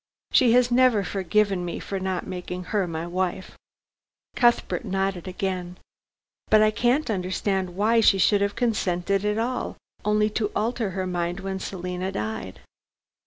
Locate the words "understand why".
7.11-7.99